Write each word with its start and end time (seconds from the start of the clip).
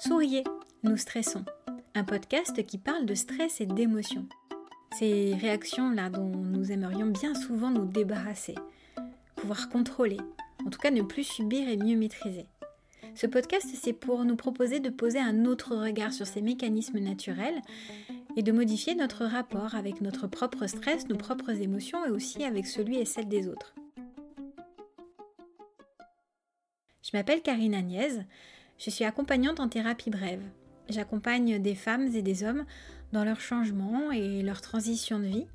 Souriez, 0.00 0.44
nous 0.82 0.96
stressons. 0.96 1.44
Un 1.94 2.04
podcast 2.04 2.64
qui 2.64 2.78
parle 2.78 3.04
de 3.04 3.14
stress 3.14 3.60
et 3.60 3.66
d'émotions. 3.66 4.26
Ces 4.98 5.34
réactions-là 5.34 6.08
dont 6.08 6.24
nous 6.24 6.72
aimerions 6.72 7.08
bien 7.08 7.34
souvent 7.34 7.68
nous 7.68 7.84
débarrasser, 7.84 8.54
pouvoir 9.36 9.68
contrôler, 9.68 10.16
en 10.64 10.70
tout 10.70 10.78
cas 10.78 10.90
ne 10.90 11.02
plus 11.02 11.24
subir 11.24 11.68
et 11.68 11.76
mieux 11.76 11.98
maîtriser. 11.98 12.46
Ce 13.14 13.26
podcast, 13.26 13.66
c'est 13.74 13.92
pour 13.92 14.24
nous 14.24 14.36
proposer 14.36 14.80
de 14.80 14.88
poser 14.88 15.18
un 15.18 15.44
autre 15.44 15.76
regard 15.76 16.14
sur 16.14 16.26
ces 16.26 16.40
mécanismes 16.40 17.00
naturels 17.00 17.60
et 18.36 18.42
de 18.42 18.52
modifier 18.52 18.94
notre 18.94 19.26
rapport 19.26 19.74
avec 19.74 20.00
notre 20.00 20.26
propre 20.28 20.66
stress, 20.66 21.08
nos 21.08 21.18
propres 21.18 21.60
émotions 21.60 22.06
et 22.06 22.10
aussi 22.10 22.42
avec 22.42 22.66
celui 22.66 22.96
et 22.96 23.04
celle 23.04 23.28
des 23.28 23.48
autres. 23.48 23.74
Je 27.02 27.10
m'appelle 27.12 27.42
Karine 27.42 27.74
Agnès, 27.74 28.20
je 28.80 28.88
suis 28.88 29.04
accompagnante 29.04 29.60
en 29.60 29.68
thérapie 29.68 30.10
brève. 30.10 30.42
J'accompagne 30.88 31.60
des 31.60 31.74
femmes 31.74 32.08
et 32.14 32.22
des 32.22 32.42
hommes 32.42 32.64
dans 33.12 33.24
leur 33.24 33.40
changement 33.40 34.10
et 34.10 34.42
leur 34.42 34.62
transition 34.62 35.18
de 35.18 35.26
vie. 35.26 35.46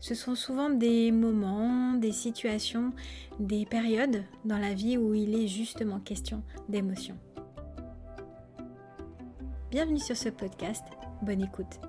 Ce 0.00 0.14
sont 0.14 0.34
souvent 0.34 0.68
des 0.68 1.12
moments, 1.12 1.94
des 1.94 2.12
situations, 2.12 2.92
des 3.38 3.64
périodes 3.64 4.24
dans 4.44 4.58
la 4.58 4.74
vie 4.74 4.98
où 4.98 5.14
il 5.14 5.34
est 5.34 5.46
justement 5.46 6.00
question 6.00 6.42
d'émotion. 6.68 7.16
Bienvenue 9.70 10.00
sur 10.00 10.16
ce 10.16 10.28
podcast, 10.28 10.84
bonne 11.22 11.42
écoute. 11.42 11.80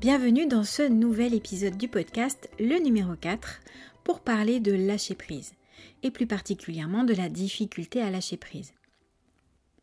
Bienvenue 0.00 0.46
dans 0.46 0.64
ce 0.64 0.80
nouvel 0.80 1.34
épisode 1.34 1.76
du 1.76 1.86
podcast, 1.86 2.48
le 2.58 2.78
numéro 2.78 3.16
4, 3.16 3.60
pour 4.02 4.20
parler 4.20 4.58
de 4.58 4.72
lâcher 4.72 5.14
prise, 5.14 5.52
et 6.02 6.10
plus 6.10 6.26
particulièrement 6.26 7.04
de 7.04 7.12
la 7.12 7.28
difficulté 7.28 8.00
à 8.00 8.08
lâcher 8.08 8.38
prise. 8.38 8.72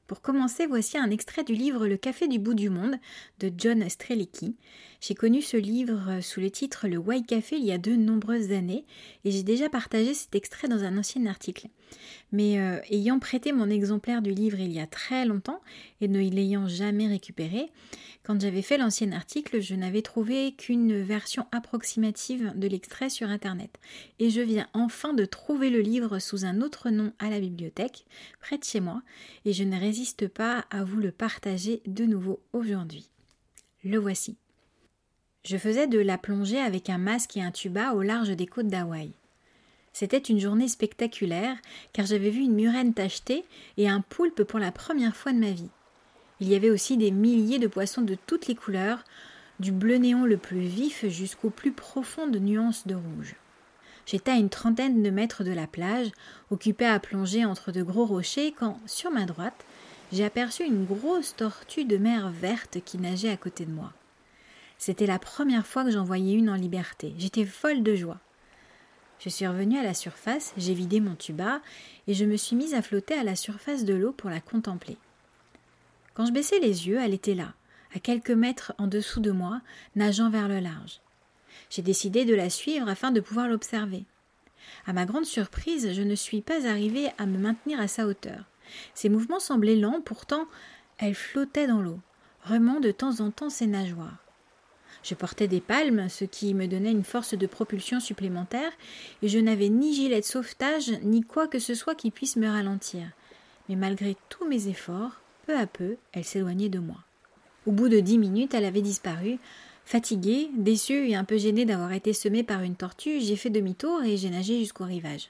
Pour 0.08 0.22
commencer, 0.22 0.66
voici 0.66 0.98
un 0.98 1.12
extrait 1.12 1.44
du 1.44 1.54
livre 1.54 1.86
Le 1.86 1.98
café 1.98 2.28
du 2.28 2.40
bout 2.40 2.56
du 2.56 2.72
monde 2.72 2.96
de 3.40 3.52
John 3.56 3.88
Strelicki. 3.88 4.56
J'ai 5.00 5.14
connu 5.14 5.42
ce 5.42 5.58
livre 5.58 6.20
sous 6.22 6.40
le 6.40 6.50
titre 6.50 6.88
Le 6.88 6.98
White 6.98 7.28
Café 7.28 7.58
il 7.58 7.66
y 7.66 7.72
a 7.72 7.78
de 7.78 7.96
nombreuses 7.96 8.52
années 8.52 8.86
et 9.26 9.32
j'ai 9.32 9.44
déjà 9.44 9.70
partagé 9.70 10.14
cet 10.14 10.34
extrait 10.36 10.68
dans 10.68 10.84
un 10.84 10.98
ancien 10.98 11.26
article. 11.28 11.68
Mais 12.32 12.60
euh, 12.60 12.80
ayant 12.90 13.20
prêté 13.20 13.52
mon 13.52 13.70
exemplaire 13.70 14.22
du 14.22 14.32
livre 14.32 14.60
il 14.60 14.72
y 14.72 14.80
a 14.80 14.88
très 14.88 15.26
longtemps 15.26 15.62
et 16.02 16.08
ne 16.08 16.20
l'ayant 16.20 16.68
jamais 16.68 17.08
récupéré, 17.08 17.72
quand 18.28 18.42
j'avais 18.42 18.62
fait 18.62 18.78
l'ancien 18.78 19.14
article, 19.14 19.62
je 19.62 19.74
n'avais 19.74 20.02
trouvé 20.02 20.52
qu'une 20.52 21.02
version 21.02 21.46
approximative 21.54 22.52
de 22.58 22.68
l'extrait 22.68 23.10
sur 23.10 23.30
Internet. 23.30 23.80
Et 24.20 24.30
je 24.30 24.42
viens 24.42 24.68
enfin 24.74 25.14
de 25.14 25.24
trouver 25.24 25.70
le 25.70 25.80
livre 25.80 26.20
sous 26.20 26.44
un 26.44 26.60
autre 26.60 26.90
nom 26.90 27.14
à 27.20 27.30
la 27.30 27.40
bibliothèque, 27.40 28.06
près 28.42 28.58
de 28.58 28.66
chez 28.66 28.82
moi, 28.82 29.02
et 29.46 29.54
je 29.54 29.64
ne 29.64 29.80
résiste 29.80 30.28
pas 30.28 30.66
à 30.72 30.84
vous 30.84 30.98
le 30.98 31.12
partager 31.12 31.82
de 31.86 32.04
nouveau 32.04 32.42
aujourd'hui. 32.52 33.08
Le 33.86 33.98
voici. 33.98 34.36
Je 35.48 35.56
faisais 35.56 35.88
de 35.88 36.00
la 36.00 36.18
plongée 36.18 36.60
avec 36.60 36.90
un 36.90 36.98
masque 36.98 37.38
et 37.38 37.42
un 37.42 37.52
tuba 37.52 37.94
au 37.94 38.02
large 38.02 38.32
des 38.32 38.48
côtes 38.48 38.68
d'Hawaï. 38.68 39.12
C'était 39.94 40.18
une 40.18 40.42
journée 40.42 40.68
spectaculaire, 40.68 41.56
car 41.94 42.06
j'avais 42.06 42.32
vu 42.32 42.42
une 42.42 42.54
murène 42.54 42.94
tachetée 42.94 43.46
et 43.78 43.88
un 43.88 44.02
poulpe 44.02 44.44
pour 44.44 44.60
la 44.60 44.74
première 44.74 45.16
fois 45.16 45.32
de 45.32 45.38
ma 45.38 45.52
vie. 45.52 45.70
Il 46.42 46.50
y 46.50 46.56
avait 46.56 46.70
aussi 46.70 46.98
des 46.98 47.12
milliers 47.12 47.60
de 47.60 47.68
poissons 47.68 48.02
de 48.02 48.18
toutes 48.28 48.48
les 48.48 48.56
couleurs, 48.56 49.06
du 49.62 49.72
bleu 49.72 49.96
néon 49.96 50.26
le 50.26 50.36
plus 50.36 50.60
vif 50.60 51.08
jusqu'aux 51.08 51.50
plus 51.50 51.72
profondes 51.72 52.36
nuances 52.36 52.86
de 52.86 52.96
rouge. 52.96 53.36
J'étais 54.06 54.32
à 54.32 54.36
une 54.36 54.50
trentaine 54.50 55.02
de 55.02 55.10
mètres 55.12 55.46
de 55.46 55.54
la 55.54 55.66
plage, 55.66 56.12
occupée 56.52 56.88
à 56.88 57.00
plonger 57.00 57.46
entre 57.46 57.72
de 57.72 57.84
gros 57.84 58.06
rochers, 58.06 58.52
quand, 58.52 58.82
sur 58.86 59.12
ma 59.12 59.24
droite, 59.24 59.66
j'ai 60.12 60.26
aperçu 60.26 60.66
une 60.66 60.84
grosse 60.84 61.38
tortue 61.38 61.86
de 61.86 61.96
mer 61.96 62.32
verte 62.32 62.80
qui 62.84 62.98
nageait 62.98 63.32
à 63.32 63.38
côté 63.38 63.66
de 63.66 63.72
moi. 63.72 63.94
C'était 64.78 65.06
la 65.06 65.20
première 65.20 65.66
fois 65.66 65.84
que 65.84 65.92
j'en 65.92 66.04
voyais 66.04 66.34
une 66.34 66.50
en 66.50 66.56
liberté. 66.56 67.14
J'étais 67.18 67.46
folle 67.46 67.84
de 67.84 67.96
joie. 67.96 68.20
Je 69.20 69.30
suis 69.30 69.48
revenue 69.48 69.80
à 69.80 69.84
la 69.84 69.96
surface, 69.96 70.54
j'ai 70.58 70.76
vidé 70.76 71.00
mon 71.00 71.16
tuba, 71.16 71.62
et 72.08 72.14
je 72.14 72.26
me 72.26 72.38
suis 72.38 72.56
mise 72.56 72.76
à 72.76 72.84
flotter 72.84 73.16
à 73.16 73.24
la 73.24 73.36
surface 73.36 73.84
de 73.84 73.96
l'eau 73.96 74.12
pour 74.12 74.30
la 74.30 74.40
contempler. 74.40 74.98
Quand 76.14 76.28
je 76.28 76.32
baissai 76.32 76.60
les 76.60 76.88
yeux, 76.88 77.00
elle 77.00 77.16
était 77.16 77.34
là, 77.34 77.54
à 77.96 78.00
quelques 78.00 78.32
mètres 78.32 78.74
en 78.78 78.86
dessous 78.86 79.20
de 79.20 79.32
moi, 79.32 79.62
nageant 79.96 80.30
vers 80.30 80.48
le 80.48 80.60
large. 80.60 81.02
J'ai 81.72 81.82
décidé 81.82 82.26
de 82.26 82.36
la 82.36 82.52
suivre 82.52 82.88
afin 82.88 83.12
de 83.12 83.20
pouvoir 83.20 83.48
l'observer. 83.48 84.06
À 84.86 84.94
ma 84.94 85.06
grande 85.06 85.26
surprise, 85.26 85.94
je 85.94 86.02
ne 86.04 86.16
suis 86.16 86.42
pas 86.42 86.68
arrivée 86.68 87.10
à 87.18 87.26
me 87.26 87.40
maintenir 87.40 87.80
à 87.80 87.88
sa 87.88 88.06
hauteur. 88.06 88.46
Ses 88.94 89.10
mouvements 89.10 89.40
semblaient 89.40 89.76
lents, 89.76 90.02
pourtant 90.02 90.46
elle 91.00 91.16
flottait 91.16 91.68
dans 91.68 91.82
l'eau, 91.82 92.00
remuant 92.44 92.80
de 92.80 92.92
temps 92.92 93.20
en 93.20 93.32
temps 93.32 93.50
ses 93.50 93.68
nageoires. 93.68 94.27
Je 95.04 95.16
portais 95.16 95.48
des 95.48 95.62
palmes, 95.62 96.10
ce 96.10 96.26
qui 96.26 96.54
me 96.54 96.68
donnait 96.68 96.92
une 96.92 97.04
force 97.04 97.34
de 97.34 97.48
propulsion 97.48 98.00
supplémentaire, 98.00 98.72
et 99.22 99.28
je 99.28 99.40
n'avais 99.40 99.70
ni 99.70 99.94
gilet 99.94 100.20
de 100.20 100.26
sauvetage, 100.26 100.92
ni 101.04 101.22
quoi 101.22 101.48
que 101.48 101.60
ce 101.60 101.76
soit 101.76 101.96
qui 101.96 102.12
puisse 102.12 102.36
me 102.36 102.50
ralentir. 102.50 103.08
Mais 103.70 103.76
malgré 103.76 104.16
tous 104.30 104.48
mes 104.48 104.68
efforts, 104.68 105.22
peu 105.46 105.58
à 105.58 105.68
peu, 105.68 105.98
elle 106.14 106.26
s'éloignait 106.26 106.70
de 106.70 106.80
moi. 106.80 106.98
Au 107.66 107.72
bout 107.72 107.90
de 107.90 108.00
dix 108.00 108.18
minutes, 108.18 108.54
elle 108.54 108.66
avait 108.66 108.82
disparu. 108.82 109.40
Fatiguée, 109.86 110.50
déçue 110.58 111.10
et 111.10 111.16
un 111.16 111.24
peu 111.24 111.38
gênée 111.38 111.66
d'avoir 111.66 111.94
été 111.94 112.12
semée 112.14 112.44
par 112.44 112.62
une 112.62 112.76
tortue, 112.76 113.22
j'ai 113.22 113.36
fait 113.36 113.50
demi-tour 113.50 114.04
et 114.04 114.18
j'ai 114.18 114.30
nagé 114.30 114.60
jusqu'au 114.60 114.84
rivage. 114.84 115.30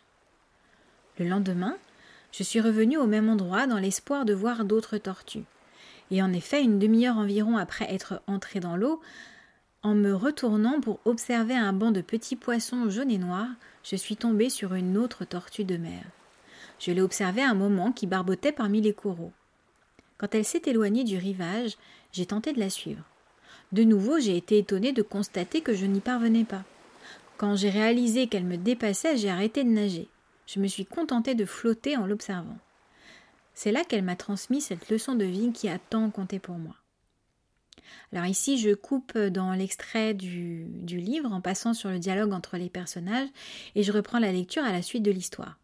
Le 1.20 1.28
lendemain, 1.28 1.78
je 2.32 2.44
suis 2.44 2.60
revenue 2.60 2.98
au 2.98 3.08
même 3.08 3.30
endroit 3.30 3.68
dans 3.68 3.80
l'espoir 3.80 4.26
de 4.26 4.34
voir 4.34 4.66
d'autres 4.66 4.98
tortues. 4.98 5.46
Et 6.12 6.22
en 6.22 6.32
effet, 6.34 6.64
une 6.64 6.80
demi-heure 6.80 7.18
environ 7.18 7.58
après 7.58 7.92
être 7.94 8.22
entrée 8.28 8.60
dans 8.60 8.78
l'eau, 8.78 9.02
en 9.88 9.96
me 9.96 10.14
retournant 10.14 10.82
pour 10.82 11.00
observer 11.06 11.56
un 11.56 11.72
banc 11.72 11.92
de 11.92 12.02
petits 12.02 12.36
poissons 12.36 12.90
jaunes 12.90 13.10
et 13.10 13.18
noirs, 13.18 13.48
je 13.84 13.96
suis 13.96 14.18
tombée 14.18 14.50
sur 14.50 14.74
une 14.74 14.98
autre 14.98 15.24
tortue 15.24 15.64
de 15.64 15.78
mer. 15.78 16.04
Je 16.78 16.92
l'ai 16.92 17.00
observée 17.00 17.42
un 17.42 17.54
moment 17.54 17.94
qui 17.94 18.06
barbotait 18.06 18.52
parmi 18.52 18.82
les 18.82 18.92
coraux. 18.92 19.32
Quand 20.18 20.36
elle 20.36 20.44
s'est 20.44 20.64
éloignée 20.66 21.06
du 21.06 21.18
rivage, 21.18 21.78
j'ai 22.12 22.26
tenté 22.26 22.52
de 22.52 22.60
la 22.60 22.70
suivre. 22.70 23.04
De 23.72 23.86
nouveau, 23.86 24.20
j'ai 24.20 24.36
été 24.36 24.58
étonnée 24.58 24.92
de 24.92 25.02
constater 25.02 25.62
que 25.62 25.74
je 25.74 25.86
n'y 25.86 26.02
parvenais 26.02 26.44
pas. 26.44 26.66
Quand 27.38 27.56
j'ai 27.56 27.70
réalisé 27.70 28.28
qu'elle 28.28 28.44
me 28.44 28.58
dépassait, 28.58 29.16
j'ai 29.16 29.30
arrêté 29.30 29.64
de 29.64 29.70
nager. 29.70 30.10
Je 30.48 30.60
me 30.60 30.68
suis 30.68 30.86
contentée 30.86 31.34
de 31.34 31.46
flotter 31.46 31.96
en 31.96 32.08
l'observant. 32.08 32.58
C'est 33.54 33.72
là 33.72 33.86
qu'elle 33.86 34.04
m'a 34.04 34.18
transmis 34.18 34.60
cette 34.60 34.90
leçon 34.90 35.16
de 35.16 35.26
vie 35.26 35.54
qui 35.54 35.70
a 35.70 35.80
tant 35.80 36.10
compté 36.10 36.40
pour 36.40 36.58
moi. 36.58 36.76
Alors 38.14 38.26
ici, 38.26 38.58
je 38.58 38.74
coupe 38.74 39.18
dans 39.18 39.54
l'extrait 39.54 40.14
du, 40.14 40.66
livre 40.86 41.32
en 41.32 41.42
passant 41.42 41.74
sur 41.74 41.90
le 41.90 42.00
dialogue 42.00 42.34
entre 42.34 42.58
les 42.58 42.70
personnages 42.70 43.28
et 43.76 43.84
je 43.84 43.92
reprends 43.92 44.20
la 44.20 44.32
lecture 44.32 44.64
à 44.64 44.72
la 44.72 44.82
suite 44.82 45.04
de 45.04 45.12
l'histoire. 45.12 45.58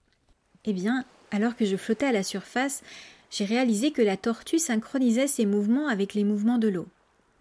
Eh 0.66 0.74
bien, 0.74 1.06
alors 1.32 1.56
que 1.56 1.66
je 1.66 1.78
flottais 1.78 2.06
à 2.06 2.12
la 2.12 2.24
surface, 2.24 2.84
j'ai 3.32 3.46
réalisé 3.46 3.92
que 3.92 4.02
la 4.02 4.18
tortue 4.18 4.60
synchronisait 4.60 5.28
ses 5.28 5.46
mouvements 5.46 5.88
avec 5.88 6.14
les 6.14 6.24
mouvements 6.24 6.60
de 6.60 6.68
l'eau. 6.68 6.88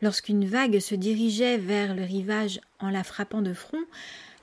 Lorsqu'une 0.00 0.47
vague 0.47 0.81
se 0.81 0.94
dirigeait 0.94 1.59
vers 1.59 1.94
le 1.94 2.03
rivage 2.03 2.60
en 2.81 2.91
la 2.91 3.04
frappant 3.04 3.43
de 3.43 3.53
front, 3.53 3.84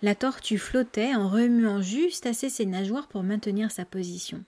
la 0.02 0.16
tortue 0.16 0.58
flottait 0.58 1.16
en 1.16 1.28
remuant 1.28 1.82
juste 1.82 2.26
assez 2.26 2.50
ses 2.50 2.66
nageoires 2.66 3.08
pour 3.08 3.24
maintenir 3.24 3.72
sa 3.72 3.84
position. 3.84 4.44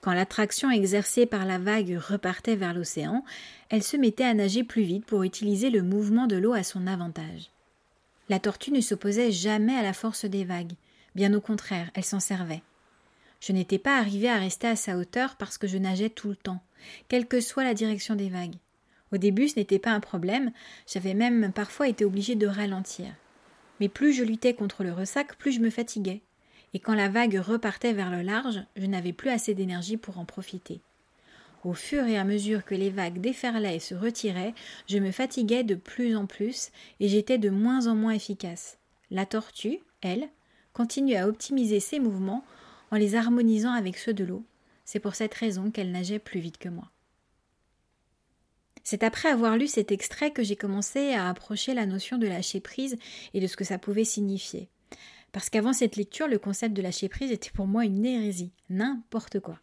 Quand 0.00 0.12
l'attraction 0.12 0.70
exercée 0.70 1.26
par 1.26 1.44
la 1.44 1.58
vague 1.58 1.98
repartait 1.98 2.56
vers 2.56 2.74
l'océan, 2.74 3.24
elle 3.68 3.82
se 3.82 3.96
mettait 3.96 4.24
à 4.24 4.34
nager 4.34 4.64
plus 4.64 4.82
vite 4.82 5.06
pour 5.06 5.22
utiliser 5.22 5.70
le 5.70 5.82
mouvement 5.82 6.26
de 6.26 6.36
l'eau 6.36 6.52
à 6.52 6.62
son 6.62 6.86
avantage. 6.86 7.50
La 8.28 8.38
tortue 8.38 8.72
ne 8.72 8.80
s'opposait 8.80 9.32
jamais 9.32 9.74
à 9.74 9.82
la 9.82 9.92
force 9.92 10.24
des 10.24 10.44
vagues, 10.44 10.74
bien 11.14 11.34
au 11.34 11.40
contraire, 11.40 11.90
elle 11.94 12.04
s'en 12.04 12.20
servait. 12.20 12.62
Je 13.40 13.52
n'étais 13.52 13.78
pas 13.78 13.98
arrivé 13.98 14.28
à 14.28 14.38
rester 14.38 14.68
à 14.68 14.76
sa 14.76 14.96
hauteur 14.96 15.36
parce 15.36 15.58
que 15.58 15.66
je 15.66 15.78
nageais 15.78 16.10
tout 16.10 16.28
le 16.28 16.36
temps, 16.36 16.62
quelle 17.08 17.26
que 17.26 17.40
soit 17.40 17.64
la 17.64 17.74
direction 17.74 18.14
des 18.14 18.28
vagues. 18.28 18.56
Au 19.12 19.16
début, 19.16 19.48
ce 19.48 19.58
n'était 19.58 19.78
pas 19.78 19.90
un 19.90 20.00
problème, 20.00 20.52
j'avais 20.86 21.14
même 21.14 21.52
parfois 21.52 21.88
été 21.88 22.04
obligé 22.04 22.36
de 22.36 22.46
ralentir. 22.46 23.06
Mais 23.80 23.88
plus 23.88 24.12
je 24.12 24.22
luttais 24.22 24.54
contre 24.54 24.84
le 24.84 24.92
ressac, 24.92 25.36
plus 25.36 25.52
je 25.52 25.60
me 25.60 25.70
fatiguais. 25.70 26.20
Et 26.72 26.78
quand 26.78 26.94
la 26.94 27.08
vague 27.08 27.36
repartait 27.36 27.92
vers 27.92 28.10
le 28.10 28.22
large, 28.22 28.62
je 28.76 28.86
n'avais 28.86 29.12
plus 29.12 29.30
assez 29.30 29.54
d'énergie 29.54 29.96
pour 29.96 30.18
en 30.18 30.24
profiter. 30.24 30.80
Au 31.64 31.74
fur 31.74 32.06
et 32.06 32.16
à 32.16 32.24
mesure 32.24 32.64
que 32.64 32.74
les 32.74 32.90
vagues 32.90 33.20
déferlaient 33.20 33.76
et 33.76 33.80
se 33.80 33.94
retiraient, 33.94 34.54
je 34.88 34.98
me 34.98 35.10
fatiguais 35.10 35.64
de 35.64 35.74
plus 35.74 36.16
en 36.16 36.26
plus 36.26 36.70
et 37.00 37.08
j'étais 37.08 37.38
de 37.38 37.50
moins 37.50 37.86
en 37.86 37.94
moins 37.94 38.12
efficace. 38.12 38.78
La 39.10 39.26
tortue, 39.26 39.80
elle, 40.00 40.28
continuait 40.72 41.16
à 41.16 41.28
optimiser 41.28 41.80
ses 41.80 41.98
mouvements 41.98 42.44
en 42.90 42.96
les 42.96 43.14
harmonisant 43.14 43.72
avec 43.72 43.98
ceux 43.98 44.14
de 44.14 44.24
l'eau. 44.24 44.44
C'est 44.84 45.00
pour 45.00 45.14
cette 45.14 45.34
raison 45.34 45.70
qu'elle 45.70 45.92
nageait 45.92 46.18
plus 46.18 46.40
vite 46.40 46.58
que 46.58 46.68
moi. 46.68 46.90
C'est 48.82 49.02
après 49.02 49.28
avoir 49.28 49.56
lu 49.56 49.66
cet 49.66 49.92
extrait 49.92 50.30
que 50.30 50.42
j'ai 50.42 50.56
commencé 50.56 51.12
à 51.12 51.28
approcher 51.28 51.74
la 51.74 51.86
notion 51.86 52.16
de 52.16 52.26
lâcher 52.26 52.60
prise 52.60 52.96
et 53.34 53.40
de 53.40 53.46
ce 53.46 53.56
que 53.56 53.64
ça 53.64 53.78
pouvait 53.78 54.04
signifier. 54.04 54.68
Parce 55.32 55.50
qu'avant 55.50 55.72
cette 55.72 55.96
lecture, 55.96 56.26
le 56.26 56.38
concept 56.38 56.74
de 56.74 56.82
lâcher 56.82 57.08
prise 57.08 57.30
était 57.30 57.50
pour 57.50 57.66
moi 57.66 57.84
une 57.84 58.04
hérésie, 58.04 58.52
n'importe 58.68 59.40
quoi. 59.40 59.58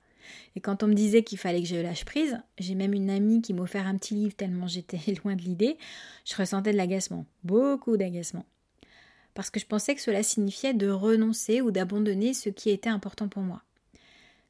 Et 0.56 0.60
quand 0.60 0.84
on 0.84 0.88
me 0.88 0.94
disait 0.94 1.24
qu'il 1.24 1.38
fallait 1.38 1.62
que 1.62 1.68
je 1.68 1.76
lâche 1.76 2.06
prise, 2.06 2.40
j'ai 2.58 2.76
même 2.76 2.94
une 2.94 3.10
amie 3.10 3.42
qui 3.42 3.54
m'a 3.54 3.64
offert 3.64 3.88
un 3.88 3.98
petit 3.98 4.14
livre 4.14 4.36
tellement 4.36 4.68
j'étais 4.68 5.00
loin 5.24 5.36
de 5.36 5.42
l'idée, 5.42 5.78
je 6.26 6.36
ressentais 6.36 6.72
de 6.72 6.78
l'agacement, 6.78 7.26
beaucoup 7.44 7.98
d'agacement. 7.98 8.46
Parce 9.34 9.50
que 9.50 9.60
je 9.60 9.66
pensais 9.66 9.94
que 9.94 10.02
cela 10.02 10.24
signifiait 10.24 10.74
de 10.74 10.90
renoncer 10.90 11.62
ou 11.62 11.72
d'abandonner 11.72 12.34
ce 12.34 12.50
qui 12.50 12.70
était 12.70 12.90
important 12.90 13.28
pour 13.28 13.44
moi. 13.44 13.62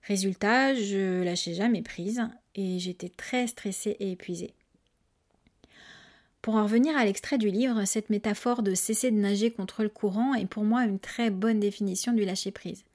Résultat, 0.03 0.73
je 0.73 1.23
lâchais 1.23 1.53
jamais 1.53 1.81
prise 1.81 2.21
et 2.55 2.79
j'étais 2.79 3.09
très 3.09 3.47
stressée 3.47 3.97
et 3.99 4.11
épuisée. 4.11 4.53
Pour 6.47 6.55
en 6.55 6.63
revenir 6.63 6.95
à 6.95 7.03
l'extrait 7.03 7.37
du 7.37 7.49
livre, 7.49 7.83
cette 7.83 8.09
métaphore 8.09 8.63
de 8.63 8.73
cesser 8.73 9.11
de 9.11 9.17
nager 9.17 9.51
contre 9.51 9.83
le 9.83 9.89
courant 9.89 10.33
est 10.33 10.45
pour 10.45 10.63
moi 10.63 10.85
une 10.85 10.97
très 10.97 11.29
bonne 11.29 11.59
définition 11.59 12.13
du 12.13 12.23
lâcher 12.23 12.51
prise. 12.51 12.85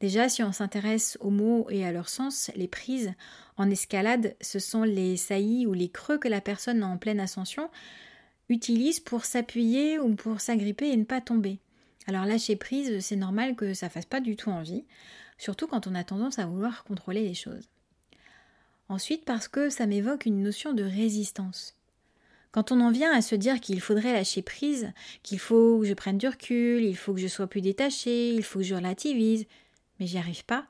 Déjà, 0.00 0.30
si 0.30 0.42
on 0.42 0.52
s'intéresse 0.52 1.18
aux 1.20 1.28
mots 1.28 1.66
et 1.68 1.84
à 1.84 1.92
leur 1.92 2.08
sens, 2.08 2.50
les 2.56 2.68
prises 2.68 3.12
en 3.58 3.68
escalade, 3.68 4.34
ce 4.40 4.58
sont 4.58 4.84
les 4.84 5.18
saillies 5.18 5.66
ou 5.66 5.74
les 5.74 5.90
creux 5.90 6.16
que 6.16 6.28
la 6.28 6.40
personne 6.40 6.82
en 6.82 6.96
pleine 6.96 7.20
ascension 7.20 7.68
utilise 8.48 9.00
pour 9.00 9.26
s'appuyer 9.26 9.98
ou 9.98 10.14
pour 10.14 10.40
s'agripper 10.40 10.88
et 10.88 10.96
ne 10.96 11.04
pas 11.04 11.20
tomber. 11.20 11.58
Alors 12.06 12.24
lâcher 12.24 12.56
prise, 12.56 13.00
c'est 13.00 13.16
normal 13.16 13.54
que 13.54 13.74
ça 13.74 13.90
fasse 13.90 14.06
pas 14.06 14.20
du 14.20 14.34
tout 14.34 14.48
envie, 14.48 14.86
surtout 15.36 15.66
quand 15.66 15.88
on 15.88 15.94
a 15.94 16.04
tendance 16.04 16.38
à 16.38 16.46
vouloir 16.46 16.84
contrôler 16.84 17.22
les 17.22 17.34
choses. 17.34 17.68
Ensuite, 18.88 19.26
parce 19.26 19.46
que 19.46 19.68
ça 19.68 19.86
m'évoque 19.86 20.24
une 20.24 20.42
notion 20.42 20.72
de 20.72 20.84
résistance. 20.84 21.76
Quand 22.52 22.70
on 22.70 22.80
en 22.80 22.90
vient 22.90 23.12
à 23.12 23.22
se 23.22 23.34
dire 23.34 23.60
qu'il 23.60 23.80
faudrait 23.80 24.12
lâcher 24.12 24.42
prise, 24.42 24.92
qu'il 25.22 25.38
faut 25.38 25.80
que 25.80 25.86
je 25.86 25.94
prenne 25.94 26.18
du 26.18 26.28
recul, 26.28 26.84
il 26.84 26.96
faut 26.96 27.14
que 27.14 27.20
je 27.20 27.26
sois 27.26 27.46
plus 27.46 27.62
détaché, 27.62 28.34
il 28.34 28.44
faut 28.44 28.58
que 28.58 28.64
je 28.64 28.74
relativise, 28.74 29.46
mais 29.98 30.06
j'y 30.06 30.18
arrive 30.18 30.44
pas, 30.44 30.66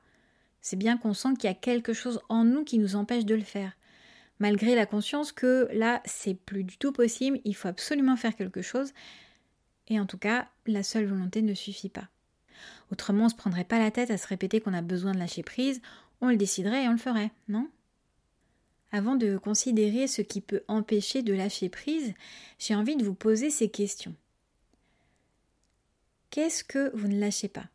c'est 0.61 0.77
bien 0.77 0.97
qu'on 0.97 1.13
sent 1.13 1.33
qu'il 1.37 1.49
y 1.49 1.51
a 1.51 1.55
quelque 1.55 1.93
chose 1.93 2.21
en 2.29 2.45
nous 2.45 2.63
qui 2.63 2.79
nous 2.79 2.95
empêche 2.95 3.25
de 3.25 3.35
le 3.35 3.43
faire. 3.43 3.73
Malgré 4.39 4.75
la 4.75 4.85
conscience 4.85 5.33
que 5.33 5.67
là, 5.73 6.01
c'est 6.05 6.35
plus 6.35 6.63
du 6.63 6.77
tout 6.77 6.93
possible, 6.93 7.39
il 7.43 7.53
faut 7.53 7.67
absolument 7.67 8.15
faire 8.15 8.35
quelque 8.35 8.61
chose. 8.61 8.93
Et 9.89 9.99
en 9.99 10.05
tout 10.05 10.17
cas, 10.17 10.47
la 10.65 10.83
seule 10.83 11.05
volonté 11.05 11.41
ne 11.41 11.53
suffit 11.53 11.89
pas. 11.89 12.07
Autrement, 12.91 13.25
on 13.25 13.29
se 13.29 13.35
prendrait 13.35 13.65
pas 13.65 13.79
la 13.79 13.91
tête 13.91 14.09
à 14.09 14.17
se 14.17 14.27
répéter 14.27 14.61
qu'on 14.61 14.73
a 14.73 14.81
besoin 14.81 15.11
de 15.11 15.19
lâcher 15.19 15.43
prise, 15.43 15.81
on 16.21 16.29
le 16.29 16.37
déciderait 16.37 16.85
et 16.85 16.87
on 16.87 16.93
le 16.93 16.97
ferait, 16.97 17.31
non? 17.49 17.67
Avant 18.95 19.15
de 19.15 19.39
considérer 19.39 20.05
ce 20.05 20.21
qui 20.21 20.39
peut 20.39 20.63
empêcher 20.67 21.23
de 21.23 21.33
lâcher 21.33 21.67
prise, 21.67 22.13
j'ai 22.59 22.75
envie 22.75 22.95
de 22.95 23.03
vous 23.03 23.15
poser 23.15 23.49
ces 23.49 23.67
questions. 23.67 24.15
Qu'est-ce 26.29 26.63
que 26.63 26.95
vous 26.95 27.07
ne 27.07 27.19
lâchez 27.19 27.47
pas? 27.47 27.65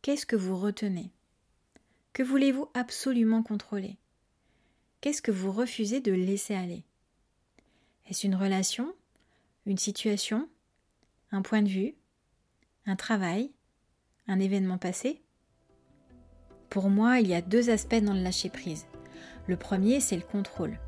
Qu'est-ce 0.00 0.24
que 0.24 0.34
vous 0.34 0.56
retenez? 0.56 1.10
Que 2.14 2.22
voulez-vous 2.22 2.66
absolument 2.72 3.42
contrôler? 3.42 3.98
Qu'est-ce 5.02 5.20
que 5.20 5.30
vous 5.30 5.52
refusez 5.52 6.00
de 6.00 6.12
laisser 6.12 6.54
aller? 6.54 6.82
Est-ce 8.08 8.26
une 8.26 8.34
relation? 8.34 8.94
Une 9.66 9.76
situation? 9.76 10.48
Un 11.30 11.42
point 11.42 11.60
de 11.60 11.68
vue? 11.68 11.94
Un 12.86 12.96
travail? 12.96 13.50
Un 14.28 14.40
événement 14.40 14.78
passé? 14.78 15.20
Pour 16.70 16.88
moi, 16.88 17.20
il 17.20 17.28
y 17.28 17.34
a 17.34 17.42
deux 17.42 17.68
aspects 17.68 18.02
dans 18.02 18.14
le 18.14 18.22
lâcher-prise. 18.22 18.86
Le 19.48 19.56
premier, 19.56 19.98
c'est 19.98 20.16
le 20.16 20.22
contrôle. 20.22 20.78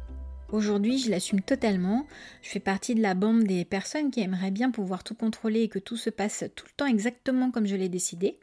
Aujourd'hui, 0.53 0.99
je 0.99 1.11
l'assume 1.11 1.41
totalement. 1.41 2.07
Je 2.41 2.51
fais 2.51 2.61
partie 2.61 2.95
de 2.95 3.03
la 3.03 3.15
bande 3.15 3.43
des 3.43 3.65
personnes 3.65 4.13
qui 4.13 4.21
aimeraient 4.21 4.53
bien 4.53 4.71
pouvoir 4.71 5.03
tout 5.03 5.17
contrôler 5.17 5.63
et 5.63 5.69
que 5.69 5.81
tout 5.81 5.97
se 5.97 6.11
passe 6.11 6.45
tout 6.55 6.67
le 6.67 6.75
temps 6.77 6.87
exactement 6.87 7.51
comme 7.51 7.67
je 7.67 7.75
l'ai 7.75 7.89
décidé. 7.89 8.39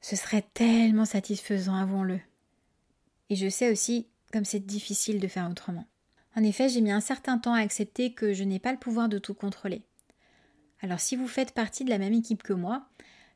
Ce 0.00 0.16
serait 0.16 0.46
tellement 0.54 1.04
satisfaisant, 1.04 1.74
avouons-le. 1.74 2.20
Et 3.28 3.36
je 3.36 3.48
sais 3.50 3.70
aussi 3.70 4.06
comme 4.32 4.46
c'est 4.46 4.64
difficile 4.64 5.20
de 5.20 5.28
faire 5.28 5.50
autrement. 5.50 5.86
En 6.36 6.42
effet, 6.42 6.70
j'ai 6.70 6.80
mis 6.80 6.90
un 6.90 7.00
certain 7.00 7.36
temps 7.36 7.54
à 7.54 7.60
accepter 7.60 8.14
que 8.14 8.32
je 8.32 8.44
n'ai 8.44 8.58
pas 8.58 8.72
le 8.72 8.78
pouvoir 8.78 9.10
de 9.10 9.18
tout 9.18 9.34
contrôler. 9.34 9.82
Alors 10.80 11.00
si 11.00 11.16
vous 11.16 11.28
faites 11.28 11.52
partie 11.52 11.84
de 11.84 11.90
la 11.90 11.98
même 11.98 12.14
équipe 12.14 12.42
que 12.42 12.54
moi, 12.54 12.86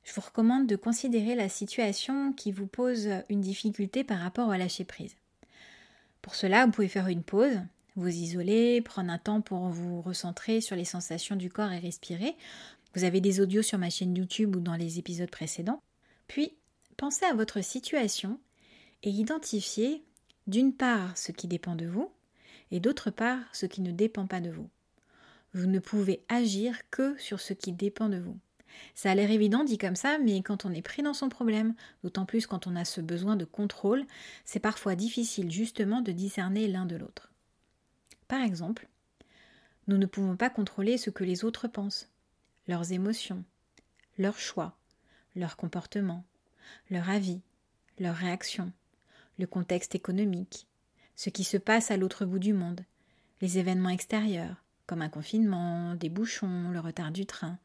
je 0.05 0.15
vous 0.15 0.23
recommande 0.23 0.67
de 0.67 0.77
considérer 0.77 1.35
la 1.35 1.51
situation 1.51 2.33
qui 2.33 2.51
vous 2.51 2.67
pose 2.67 3.11
une 3.29 3.43
difficulté 3.43 4.05
par 4.05 4.21
rapport 4.21 4.49
au 4.49 4.55
lâcher 4.55 4.85
prise. 4.85 5.15
Pour 6.23 6.35
cela, 6.35 6.67
vous 6.67 6.73
pouvez 6.73 6.89
faire 6.89 7.09
une 7.09 7.23
pause, 7.23 7.61
vous 7.97 8.09
isoler, 8.09 8.81
prendre 8.81 9.11
un 9.11 9.19
temps 9.19 9.41
pour 9.41 9.69
vous 9.69 10.01
recentrer 10.03 10.61
sur 10.61 10.77
les 10.77 10.85
sensations 10.85 11.37
du 11.37 11.51
corps 11.51 11.73
et 11.73 11.79
respirer. 11.79 12.37
Vous 12.95 13.05
avez 13.05 13.21
des 13.21 13.41
audios 13.41 13.63
sur 13.63 13.79
ma 13.79 13.91
chaîne 13.91 14.17
YouTube 14.17 14.57
ou 14.57 14.61
dans 14.61 14.77
les 14.77 14.99
épisodes 14.99 15.31
précédents. 15.31 15.83
Puis, 16.27 16.57
pensez 16.97 17.25
à 17.25 17.35
votre 17.35 17.63
situation 17.63 18.41
et 19.03 19.11
identifiez 19.11 20.05
d'une 20.47 20.73
part 20.73 21.17
ce 21.17 21.33
qui 21.33 21.47
dépend 21.47 21.77
de 21.77 21.87
vous 21.87 22.11
et 22.71 22.81
d'autre 22.81 23.11
part 23.11 23.41
ce 23.53 23.67
qui 23.67 23.81
ne 23.81 23.93
dépend 23.93 24.27
pas 24.27 24.41
de 24.41 24.51
vous. 24.51 24.69
Vous 25.55 25.67
ne 25.67 25.79
pouvez 25.79 26.23
agir 26.29 26.79
que 26.91 27.17
sur 27.19 27.41
ce 27.41 27.53
qui 27.53 27.73
dépend 27.73 28.09
de 28.09 28.19
vous. 28.19 28.39
Ça 28.95 29.11
a 29.11 29.15
l'air 29.15 29.31
évident 29.31 29.65
dit 29.65 29.79
comme 29.79 29.97
ça, 29.97 30.19
mais 30.19 30.43
quand 30.43 30.65
on 30.65 30.73
est 30.73 30.83
pris 30.83 31.03
dans 31.03 31.15
son 31.15 31.29
problème, 31.29 31.75
d'autant 32.03 32.27
plus 32.27 32.47
quand 32.47 32.67
on 32.67 32.77
a 32.77 32.85
ce 32.85 33.01
besoin 33.01 33.37
de 33.37 33.45
contrôle, 33.45 34.05
c'est 34.45 34.61
parfois 34.61 34.95
difficile 34.95 35.51
justement 35.51 36.01
de 36.01 36.13
discerner 36.13 36.69
l'un 36.69 36.87
de 36.87 36.97
l'autre. 36.97 37.31
Par 38.29 38.43
exemple, 38.43 38.89
nous 39.87 39.97
ne 39.97 40.07
pouvons 40.07 40.37
pas 40.37 40.51
contrôler 40.51 40.99
ce 40.99 41.11
que 41.11 41.25
les 41.25 41.45
autres 41.45 41.69
pensent, 41.69 42.11
leurs 42.67 42.93
émotions, 42.93 43.45
leurs 44.19 44.39
choix, 44.39 44.77
leur 45.35 45.57
comportement, 45.57 46.25
leur 46.91 47.09
avis, 47.09 47.41
leur 47.99 48.15
réaction, 48.15 48.73
le 49.39 49.47
contexte 49.47 49.95
économique, 49.95 50.67
ce 51.17 51.31
qui 51.31 51.45
se 51.45 51.57
passe 51.57 51.91
à 51.91 51.97
l'autre 51.97 52.27
bout 52.27 52.39
du 52.39 52.53
monde, 52.53 52.83
les 53.41 53.59
événements 53.59 53.89
extérieurs, 53.89 54.63
comme 54.89 55.03
un 55.03 55.11
confinement, 55.11 55.95
des 55.95 56.09
bouchons, 56.09 56.71
le 56.71 56.81
retard 56.81 57.13
du 57.13 57.27
train, 57.27 57.59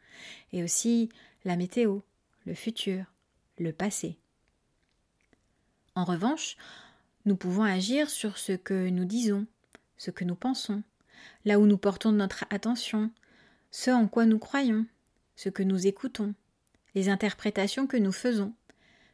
et 0.52 0.62
aussi 0.62 1.10
la 1.46 1.56
météo, 1.56 2.00
le 2.46 2.54
futur, 2.54 3.06
le 3.58 3.72
passé. 3.72 4.18
En 5.96 6.04
revanche, 6.04 6.58
nous 7.26 7.38
pouvons 7.38 7.64
agir 7.64 8.10
sur 8.10 8.38
ce 8.38 8.52
que 8.52 8.90
nous 8.90 9.06
disons, 9.06 9.48
ce 9.98 10.12
que 10.12 10.26
nous 10.26 10.36
pensons, 10.36 10.84
là 11.46 11.60
où 11.60 11.66
nous 11.66 11.78
portons 11.78 12.12
notre 12.12 12.44
attention, 12.50 13.10
ce 13.72 13.90
en 13.90 14.08
quoi 14.08 14.26
nous 14.26 14.40
croyons, 14.40 14.86
ce 15.38 15.48
que 15.48 15.64
nous 15.64 15.88
écoutons, 15.88 16.36
les 16.94 17.08
interprétations 17.08 17.88
que 17.88 17.98
nous 17.98 18.12
faisons, 18.12 18.54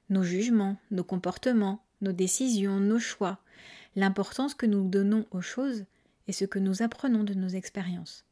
nos 0.10 0.24
jugements, 0.24 0.78
nos 0.90 1.04
comportements, 1.04 1.84
nos 2.02 2.12
décisions, 2.12 2.80
nos 2.80 3.00
choix, 3.00 3.38
l'importance 3.96 4.56
que 4.56 4.66
nous 4.66 4.90
donnons 4.90 5.28
aux 5.30 5.42
choses 5.42 5.86
ce 6.32 6.46
que 6.46 6.60
nous 6.60 6.82
apprenons 6.82 7.24
de 7.24 7.34
nos 7.34 7.50
expériences. 7.50 8.26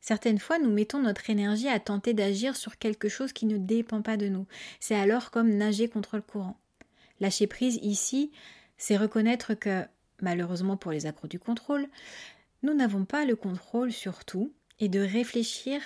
Certaines 0.00 0.38
fois, 0.38 0.58
nous 0.58 0.70
mettons 0.70 1.00
notre 1.00 1.30
énergie 1.30 1.68
à 1.68 1.80
tenter 1.80 2.14
d'agir 2.14 2.54
sur 2.54 2.78
quelque 2.78 3.08
chose 3.08 3.32
qui 3.32 3.44
ne 3.46 3.58
dépend 3.58 4.02
pas 4.02 4.16
de 4.16 4.28
nous. 4.28 4.46
C'est 4.78 4.94
alors 4.94 5.30
comme 5.30 5.50
nager 5.50 5.88
contre 5.88 6.16
le 6.16 6.22
courant. 6.22 6.60
Lâcher 7.18 7.46
prise 7.46 7.80
ici, 7.82 8.30
c'est 8.78 8.96
reconnaître 8.96 9.54
que, 9.54 9.84
malheureusement 10.20 10.76
pour 10.76 10.92
les 10.92 11.06
accros 11.06 11.28
du 11.28 11.38
contrôle, 11.38 11.88
nous 12.62 12.74
n'avons 12.74 13.04
pas 13.04 13.24
le 13.24 13.36
contrôle 13.36 13.92
sur 13.92 14.24
tout 14.24 14.52
et 14.78 14.88
de 14.88 15.00
réfléchir 15.00 15.80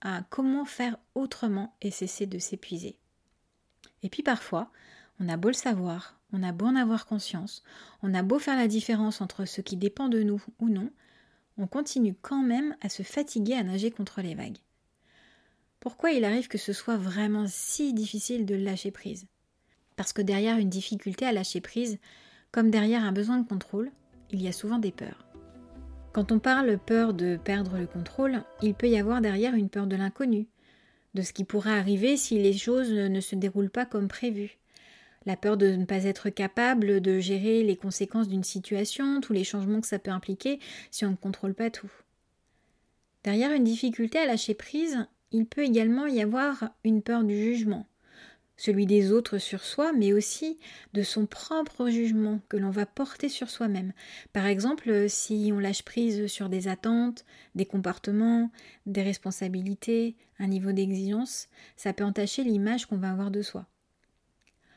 à 0.00 0.22
comment 0.30 0.64
faire 0.64 0.96
autrement 1.14 1.74
et 1.80 1.90
cesser 1.90 2.26
de 2.26 2.38
s'épuiser. 2.38 2.98
Et 4.02 4.08
puis 4.08 4.22
parfois, 4.22 4.70
on 5.18 5.28
a 5.28 5.36
beau 5.36 5.48
le 5.48 5.54
savoir, 5.54 6.15
on 6.32 6.42
a 6.42 6.52
beau 6.52 6.66
en 6.66 6.76
avoir 6.76 7.06
conscience, 7.06 7.62
on 8.02 8.14
a 8.14 8.22
beau 8.22 8.38
faire 8.38 8.56
la 8.56 8.68
différence 8.68 9.20
entre 9.20 9.44
ce 9.44 9.60
qui 9.60 9.76
dépend 9.76 10.08
de 10.08 10.22
nous 10.22 10.42
ou 10.58 10.68
non, 10.68 10.90
on 11.58 11.66
continue 11.66 12.14
quand 12.20 12.42
même 12.42 12.76
à 12.80 12.88
se 12.88 13.02
fatiguer 13.02 13.54
à 13.54 13.62
nager 13.62 13.90
contre 13.90 14.20
les 14.20 14.34
vagues. 14.34 14.58
Pourquoi 15.80 16.10
il 16.10 16.24
arrive 16.24 16.48
que 16.48 16.58
ce 16.58 16.72
soit 16.72 16.96
vraiment 16.96 17.46
si 17.46 17.92
difficile 17.92 18.44
de 18.44 18.54
lâcher 18.54 18.90
prise? 18.90 19.26
Parce 19.94 20.12
que 20.12 20.22
derrière 20.22 20.58
une 20.58 20.68
difficulté 20.68 21.24
à 21.26 21.32
lâcher 21.32 21.60
prise, 21.60 21.98
comme 22.50 22.70
derrière 22.70 23.04
un 23.04 23.12
besoin 23.12 23.38
de 23.38 23.48
contrôle, 23.48 23.90
il 24.30 24.42
y 24.42 24.48
a 24.48 24.52
souvent 24.52 24.78
des 24.78 24.92
peurs. 24.92 25.26
Quand 26.12 26.32
on 26.32 26.38
parle 26.38 26.78
peur 26.78 27.14
de 27.14 27.36
perdre 27.36 27.78
le 27.78 27.86
contrôle, 27.86 28.42
il 28.62 28.74
peut 28.74 28.88
y 28.88 28.98
avoir 28.98 29.20
derrière 29.20 29.54
une 29.54 29.68
peur 29.68 29.86
de 29.86 29.96
l'inconnu, 29.96 30.48
de 31.14 31.22
ce 31.22 31.32
qui 31.32 31.44
pourrait 31.44 31.78
arriver 31.78 32.16
si 32.16 32.38
les 32.38 32.54
choses 32.54 32.90
ne 32.90 33.20
se 33.20 33.36
déroulent 33.36 33.70
pas 33.70 33.86
comme 33.86 34.08
prévu. 34.08 34.58
La 35.26 35.36
peur 35.36 35.56
de 35.56 35.66
ne 35.66 35.84
pas 35.84 36.04
être 36.04 36.30
capable 36.30 37.00
de 37.00 37.18
gérer 37.18 37.64
les 37.64 37.76
conséquences 37.76 38.28
d'une 38.28 38.44
situation, 38.44 39.20
tous 39.20 39.32
les 39.32 39.44
changements 39.44 39.80
que 39.80 39.88
ça 39.88 39.98
peut 39.98 40.12
impliquer 40.12 40.60
si 40.90 41.04
on 41.04 41.10
ne 41.10 41.16
contrôle 41.16 41.54
pas 41.54 41.70
tout. 41.70 41.90
Derrière 43.24 43.52
une 43.52 43.64
difficulté 43.64 44.18
à 44.18 44.26
lâcher 44.26 44.54
prise, 44.54 45.04
il 45.32 45.46
peut 45.46 45.64
également 45.64 46.06
y 46.06 46.22
avoir 46.22 46.70
une 46.84 47.02
peur 47.02 47.24
du 47.24 47.36
jugement, 47.36 47.86
celui 48.56 48.86
des 48.86 49.10
autres 49.10 49.38
sur 49.38 49.64
soi, 49.64 49.92
mais 49.92 50.12
aussi 50.12 50.58
de 50.94 51.02
son 51.02 51.26
propre 51.26 51.88
jugement 51.88 52.40
que 52.48 52.56
l'on 52.56 52.70
va 52.70 52.86
porter 52.86 53.28
sur 53.28 53.50
soi-même. 53.50 53.92
Par 54.32 54.46
exemple, 54.46 55.08
si 55.08 55.50
on 55.52 55.58
lâche 55.58 55.82
prise 55.82 56.28
sur 56.28 56.48
des 56.48 56.68
attentes, 56.68 57.24
des 57.56 57.66
comportements, 57.66 58.50
des 58.86 59.02
responsabilités, 59.02 60.14
un 60.38 60.46
niveau 60.46 60.72
d'exigence, 60.72 61.48
ça 61.76 61.92
peut 61.92 62.04
entacher 62.04 62.44
l'image 62.44 62.86
qu'on 62.86 62.96
va 62.96 63.10
avoir 63.10 63.32
de 63.32 63.42
soi. 63.42 63.66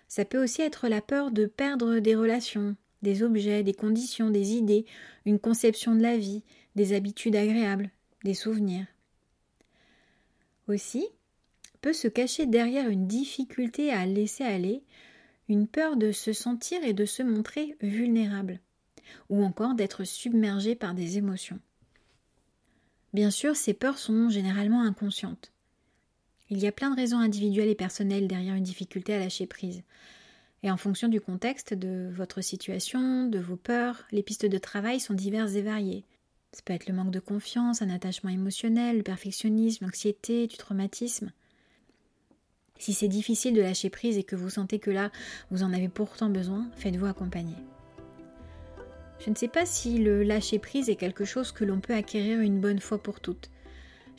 Ça 0.10 0.26
peut 0.26 0.42
aussi 0.44 0.64
être 0.64 0.88
la 0.88 1.02
peur 1.02 1.32
de 1.32 1.46
perdre 1.46 2.00
des 2.00 2.16
relations, 2.16 2.76
des 3.04 3.24
objets, 3.24 3.64
des 3.64 3.76
conditions, 3.76 4.32
des 4.32 4.54
idées, 4.54 4.86
une 5.26 5.40
conception 5.40 5.96
de 5.96 6.02
la 6.02 6.18
vie, 6.18 6.44
des 6.76 6.94
habitudes 6.94 7.36
agréables, 7.36 7.92
des 8.24 8.34
souvenirs. 8.34 8.88
Aussi, 10.68 11.06
peut 11.82 11.94
se 11.94 12.08
cacher 12.08 12.48
derrière 12.48 12.90
une 12.90 13.08
difficulté 13.08 13.92
à 13.92 14.06
laisser 14.06 14.44
aller, 14.44 14.84
une 15.48 15.68
peur 15.68 15.96
de 15.96 16.12
se 16.12 16.34
sentir 16.34 16.84
et 16.84 16.94
de 16.94 17.06
se 17.06 17.24
montrer 17.24 17.78
vulnérable, 17.80 18.60
ou 19.30 19.44
encore 19.44 19.76
d'être 19.76 20.04
submergé 20.04 20.76
par 20.76 20.96
des 20.96 21.18
émotions. 21.18 21.60
Bien 23.14 23.32
sûr, 23.32 23.56
ces 23.56 23.74
peurs 23.74 23.98
sont 23.98 24.30
généralement 24.30 24.82
inconscientes. 24.82 25.52
Il 26.52 26.58
y 26.58 26.68
a 26.68 26.72
plein 26.72 26.90
de 26.90 26.96
raisons 26.96 27.20
individuelles 27.20 27.70
et 27.70 27.76
personnelles 27.76 28.28
derrière 28.28 28.56
une 28.56 28.64
difficulté 28.64 29.14
à 29.14 29.20
lâcher 29.20 29.46
prise. 29.46 29.84
Et 30.64 30.72
en 30.72 30.78
fonction 30.78 31.08
du 31.08 31.22
contexte, 31.22 31.74
de 31.74 32.10
votre 32.12 32.42
situation, 32.42 33.28
de 33.28 33.40
vos 33.40 33.56
peurs, 33.56 34.04
les 34.12 34.24
pistes 34.24 34.48
de 34.48 34.58
travail 34.58 35.00
sont 35.00 35.14
diverses 35.14 35.54
et 35.54 35.62
variées. 35.62 36.06
Ça 36.52 36.62
peut 36.66 36.74
être 36.74 36.88
le 36.88 36.96
manque 36.96 37.12
de 37.12 37.20
confiance, 37.20 37.84
un 37.84 37.90
attachement 37.92 38.32
émotionnel, 38.32 38.98
le 38.98 39.04
perfectionnisme, 39.04 39.86
l'anxiété, 39.86 40.48
du 40.48 40.58
traumatisme. 40.58 41.32
Si 42.80 42.94
c'est 42.94 43.08
difficile 43.08 43.54
de 43.54 43.62
lâcher 43.62 43.90
prise 43.90 44.18
et 44.18 44.24
que 44.24 44.36
vous 44.36 44.50
sentez 44.50 44.80
que 44.80 44.90
là, 44.90 45.12
vous 45.52 45.64
en 45.64 45.72
avez 45.72 45.90
pourtant 45.90 46.30
besoin, 46.30 46.68
faites-vous 46.78 47.06
accompagner. 47.06 47.56
Je 49.20 49.30
ne 49.30 49.36
sais 49.36 49.50
pas 49.50 49.66
si 49.66 50.00
le 50.00 50.24
lâcher 50.24 50.60
prise 50.60 50.90
est 50.90 50.96
quelque 50.96 51.26
chose 51.26 51.52
que 51.52 51.66
l'on 51.66 51.82
peut 51.82 51.94
acquérir 51.94 52.40
une 52.40 52.60
bonne 52.60 52.80
fois 52.80 52.98
pour 52.98 53.20
toutes. 53.20 53.52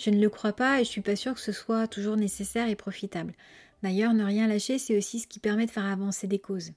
Je 0.00 0.08
ne 0.08 0.18
le 0.18 0.30
crois 0.30 0.54
pas 0.54 0.80
et 0.80 0.84
je 0.84 0.88
suis 0.88 1.02
pas 1.02 1.14
sûre 1.14 1.34
que 1.34 1.40
ce 1.40 1.52
soit 1.52 1.86
toujours 1.86 2.16
nécessaire 2.16 2.70
et 2.70 2.74
profitable. 2.74 3.34
D'ailleurs, 3.82 4.14
ne 4.14 4.24
rien 4.24 4.46
lâcher, 4.46 4.78
c'est 4.78 4.96
aussi 4.96 5.18
ce 5.18 5.26
qui 5.26 5.40
permet 5.40 5.66
de 5.66 5.70
faire 5.70 5.84
avancer 5.84 6.26
des 6.26 6.38
causes. 6.38 6.72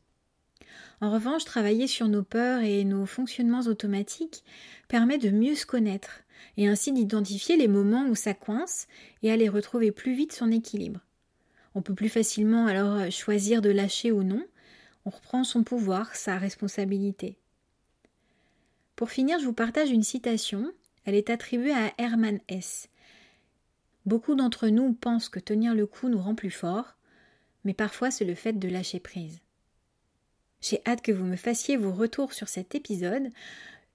En 1.00 1.10
revanche, 1.10 1.46
travailler 1.46 1.88
sur 1.88 2.10
nos 2.10 2.24
peurs 2.24 2.63
et 2.63 2.84
nos 2.84 3.06
fonctionnements 3.06 3.62
automatiques 3.62 4.44
permet 4.89 5.18
de 5.20 5.30
mieux 5.30 5.56
se 5.56 5.65
connaître 5.65 6.24
et 6.58 6.68
ainsi 6.68 6.92
d'identifier 6.92 7.56
les 7.56 7.70
moments 7.70 8.08
où 8.10 8.15
ça 8.15 8.34
coince 8.34 8.88
et 9.22 9.34
les 9.38 9.48
retrouver 9.48 9.94
plus 9.94 10.15
vite 10.15 10.34
son 10.34 10.51
équilibre. 10.51 11.00
On 11.75 11.82
peut 11.82 11.96
plus 11.96 12.10
facilement 12.10 12.68
alors 12.68 13.10
choisir 13.10 13.62
de 13.62 13.70
lâcher 13.70 14.12
ou 14.12 14.24
non. 14.24 14.44
On 15.06 15.12
reprend 15.12 15.46
son 15.46 15.63
pouvoir, 15.63 16.13
sa 16.13 16.38
responsabilité. 16.38 17.38
Pour 18.98 19.12
finir, 19.12 19.39
je 19.39 19.46
vous 19.46 19.53
partage 19.53 19.92
une 19.92 20.03
citation. 20.03 20.74
Elle 21.06 21.15
est 21.15 21.30
attribuée 21.30 21.74
à 21.74 21.94
Hermann 21.98 22.42
Hesse. 22.50 22.89
Beaucoup 24.05 24.36
d'entre 24.36 24.67
nous 24.67 24.93
pensent 24.93 25.29
que 25.29 25.39
tenir 25.39 25.74
le 25.75 25.86
coup 25.86 26.10
nous 26.10 26.22
rend 26.22 26.36
plus 26.36 26.51
forts, 26.51 26.95
mais 27.63 27.74
parfois 27.74 28.12
c'est 28.12 28.25
le 28.25 28.36
fait 28.36 28.53
de 28.53 28.67
lâcher 28.67 29.00
prise. 29.00 29.39
J'ai 30.62 30.81
hâte 30.86 31.01
que 31.01 31.12
vous 31.12 31.25
me 31.25 31.36
fassiez 31.36 31.77
vos 31.77 31.91
retours 31.91 32.33
sur 32.33 32.48
cet 32.48 32.75
épisode 32.75 33.29